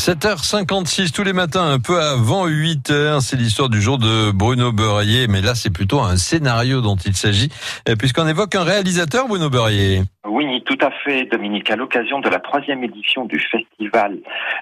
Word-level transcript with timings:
7h56 0.00 1.12
tous 1.12 1.24
les 1.24 1.34
matins, 1.34 1.72
un 1.72 1.78
peu 1.78 2.00
avant 2.00 2.48
8h, 2.48 3.20
c'est 3.20 3.36
l'histoire 3.36 3.68
du 3.68 3.82
jour 3.82 3.98
de 3.98 4.30
Bruno 4.32 4.72
Beurrier, 4.72 5.26
mais 5.28 5.42
là 5.42 5.54
c'est 5.54 5.68
plutôt 5.68 6.00
un 6.00 6.16
scénario 6.16 6.80
dont 6.80 6.96
il 6.96 7.14
s'agit, 7.14 7.50
euh, 7.86 7.96
puisqu'on 7.96 8.26
évoque 8.26 8.54
un 8.54 8.64
réalisateur, 8.64 9.28
Bruno 9.28 9.50
Beurrier. 9.50 10.00
Oui, 10.26 10.62
tout 10.64 10.78
à 10.80 10.90
fait, 11.04 11.26
Dominique. 11.26 11.70
À 11.70 11.76
l'occasion 11.76 12.20
de 12.20 12.30
la 12.30 12.38
troisième 12.38 12.82
édition 12.82 13.26
du 13.26 13.38
festival 13.38 14.16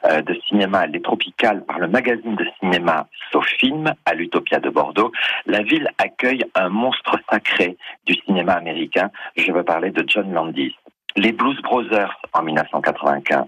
euh, 0.07 0.23
de 0.23 0.35
cinéma 0.49 0.87
Les 0.87 1.01
Tropicales 1.01 1.65
par 1.65 1.79
le 1.79 1.87
magazine 1.87 2.35
de 2.35 2.47
cinéma 2.59 3.07
Sofilm 3.31 3.93
à 4.07 4.15
l'Utopia 4.15 4.59
de 4.59 4.71
Bordeaux, 4.71 5.13
la 5.47 5.63
ville 5.63 5.89
accueille 5.99 6.45
un 6.57 6.69
monstre 6.69 7.17
sacré 7.31 7.77
du 8.07 8.15
cinéma 8.27 8.55
américain. 8.55 9.11
Je 9.37 9.53
veux 9.53 9.63
parler 9.63 9.93
de 9.93 10.05
John 10.05 10.33
Landis 10.33 10.75
les 11.17 11.33
Blues 11.33 11.61
Brothers 11.63 12.15
en 12.33 12.43
1995, 12.43 13.47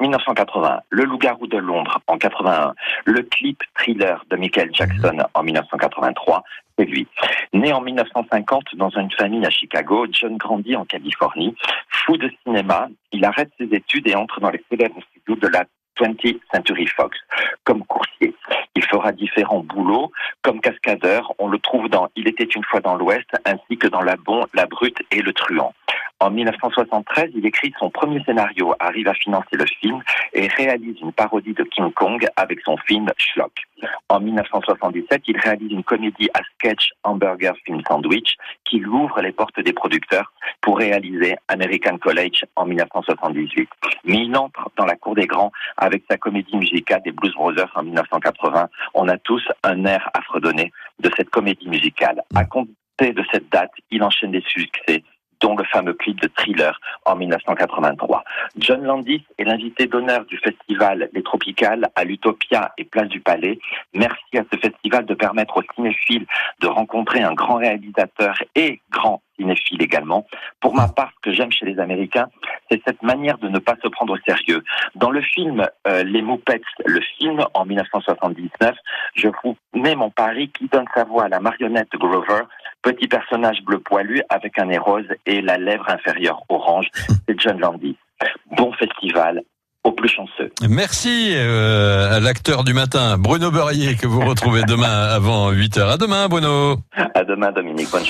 1980, 0.00 0.80
Le 0.90 1.04
Loup-garou 1.04 1.46
de 1.46 1.58
Londres 1.58 2.00
en 2.06 2.18
81, 2.18 2.74
le 3.04 3.22
clip 3.22 3.62
Thriller 3.76 4.24
de 4.30 4.36
Michael 4.36 4.70
Jackson 4.72 5.14
mhm. 5.14 5.24
en 5.34 5.42
1983, 5.42 6.42
c'est 6.78 6.84
lui. 6.84 7.06
Né 7.52 7.72
en 7.72 7.80
1950 7.80 8.76
dans 8.76 8.90
une 8.90 9.10
famille 9.10 9.44
à 9.46 9.50
Chicago, 9.50 10.06
John 10.10 10.36
grandit 10.36 10.76
en 10.76 10.84
Californie. 10.84 11.54
Fou 11.88 12.16
de 12.16 12.30
cinéma, 12.42 12.88
il 13.12 13.24
arrête 13.24 13.50
ses 13.58 13.68
études 13.72 14.08
et 14.08 14.14
entre 14.14 14.40
dans 14.40 14.50
les 14.50 14.62
célèbres 14.70 15.00
studios 15.10 15.36
de 15.36 15.48
la 15.48 15.64
20th 16.00 16.40
Century 16.52 16.86
Fox 16.86 17.18
comme 17.64 17.84
coursier. 17.84 18.34
Il 18.74 18.84
fera 18.84 19.12
différents 19.12 19.60
boulots 19.60 20.10
comme 20.42 20.60
cascadeur. 20.60 21.32
On 21.38 21.48
le 21.48 21.58
trouve 21.58 21.88
dans 21.88 22.08
Il 22.16 22.28
était 22.28 22.44
une 22.44 22.64
fois 22.64 22.80
dans 22.80 22.94
l'Ouest 22.94 23.28
ainsi 23.44 23.76
que 23.76 23.88
dans 23.88 24.00
La 24.00 24.16
Bon, 24.16 24.46
La 24.54 24.66
Brute 24.66 25.02
et 25.10 25.20
Le 25.20 25.32
Truand. 25.32 25.74
En 26.22 26.30
1973, 26.30 27.30
il 27.34 27.44
écrit 27.46 27.74
son 27.80 27.90
premier 27.90 28.22
scénario, 28.22 28.76
arrive 28.78 29.08
à 29.08 29.14
financer 29.14 29.56
le 29.56 29.66
film 29.66 30.00
et 30.32 30.46
réalise 30.46 31.00
une 31.00 31.12
parodie 31.12 31.52
de 31.52 31.64
King 31.64 31.92
Kong 31.94 32.24
avec 32.36 32.60
son 32.60 32.76
film 32.76 33.10
Schlock. 33.16 33.50
En 34.08 34.20
1977, 34.20 35.22
il 35.26 35.36
réalise 35.36 35.72
une 35.72 35.82
comédie 35.82 36.30
à 36.32 36.40
sketch 36.54 36.90
Hamburger 37.02 37.54
Film 37.64 37.80
Sandwich 37.88 38.36
qui 38.64 38.84
ouvre 38.84 39.20
les 39.20 39.32
portes 39.32 39.58
des 39.58 39.72
producteurs 39.72 40.32
pour 40.60 40.78
réaliser 40.78 41.34
American 41.48 41.98
College 41.98 42.44
en 42.54 42.66
1978. 42.66 43.68
Mais 44.04 44.18
il 44.18 44.36
entre 44.36 44.70
dans 44.76 44.86
la 44.86 44.94
cour 44.94 45.16
des 45.16 45.26
grands 45.26 45.50
avec 45.76 46.04
sa 46.08 46.18
comédie 46.18 46.56
musicale 46.56 47.02
des 47.04 47.10
Blues 47.10 47.34
Brothers 47.34 47.72
en 47.74 47.82
1980. 47.82 48.68
On 48.94 49.08
a 49.08 49.18
tous 49.18 49.42
un 49.64 49.84
air 49.86 50.08
à 50.14 50.22
fredonner 50.22 50.70
de 51.00 51.10
cette 51.16 51.30
comédie 51.30 51.68
musicale. 51.68 52.22
À 52.36 52.44
compter 52.44 52.70
de 53.00 53.24
cette 53.32 53.50
date, 53.50 53.72
il 53.90 54.04
enchaîne 54.04 54.30
des 54.30 54.44
succès 54.46 55.02
dont 55.42 55.56
le 55.56 55.64
fameux 55.64 55.92
clip 55.92 56.20
de 56.20 56.28
Thriller 56.28 56.80
en 57.04 57.16
1983. 57.16 58.24
John 58.56 58.82
Landis 58.82 59.24
est 59.38 59.44
l'invité 59.44 59.86
d'honneur 59.86 60.24
du 60.24 60.38
festival 60.38 61.10
Les 61.12 61.22
Tropicales 61.22 61.90
à 61.96 62.04
l'Utopia 62.04 62.72
et 62.78 62.84
Place 62.84 63.08
du 63.08 63.20
Palais. 63.20 63.58
Merci 63.92 64.38
à 64.38 64.44
ce 64.50 64.58
festival 64.58 65.04
de 65.04 65.14
permettre 65.14 65.58
aux 65.58 65.74
cinéphiles 65.74 66.26
de 66.60 66.68
rencontrer 66.68 67.20
un 67.22 67.34
grand 67.34 67.56
réalisateur 67.56 68.36
et 68.54 68.80
grand 68.90 69.20
cinéphile 69.42 69.82
également. 69.82 70.26
Pour 70.60 70.74
ma 70.74 70.88
part, 70.88 71.10
ce 71.16 71.30
que 71.30 71.36
j'aime 71.36 71.50
chez 71.50 71.66
les 71.66 71.78
Américains, 71.78 72.28
c'est 72.70 72.80
cette 72.86 73.02
manière 73.02 73.38
de 73.38 73.48
ne 73.48 73.58
pas 73.58 73.76
se 73.82 73.88
prendre 73.88 74.14
au 74.14 74.18
sérieux. 74.26 74.62
Dans 74.94 75.10
le 75.10 75.20
film 75.20 75.66
euh, 75.86 76.04
Les 76.04 76.22
Muppets, 76.22 76.62
le 76.86 77.00
film 77.18 77.44
en 77.54 77.64
1979, 77.64 78.74
je 79.14 79.28
vous 79.42 79.56
mets 79.74 79.96
mon 79.96 80.10
pari 80.10 80.48
qui 80.50 80.68
donne 80.68 80.86
sa 80.94 81.04
voix 81.04 81.24
à 81.24 81.28
la 81.28 81.40
marionnette 81.40 81.90
Grover, 81.94 82.42
petit 82.82 83.08
personnage 83.08 83.62
bleu 83.62 83.78
poilu 83.78 84.22
avec 84.28 84.58
un 84.58 84.66
nez 84.66 84.78
rose 84.78 85.06
et 85.26 85.40
la 85.40 85.58
lèvre 85.58 85.88
inférieure 85.88 86.42
orange. 86.48 86.86
C'est 87.28 87.38
John 87.40 87.58
Landy. 87.58 87.96
Bon 88.56 88.72
festival, 88.72 89.42
au 89.84 89.92
plus 89.92 90.08
chanceux. 90.08 90.50
Merci 90.68 91.32
euh, 91.34 92.16
à 92.16 92.20
l'acteur 92.20 92.64
du 92.64 92.72
matin, 92.72 93.16
Bruno 93.18 93.50
Beurrier, 93.50 93.96
que 93.96 94.06
vous 94.06 94.20
retrouvez 94.20 94.62
demain 94.62 95.08
avant 95.08 95.52
8h. 95.52 95.80
À 95.80 95.96
demain, 95.96 96.28
Bruno. 96.28 96.76
À 97.14 97.24
demain, 97.24 97.50
Dominique. 97.50 97.90
Bonne 97.90 98.04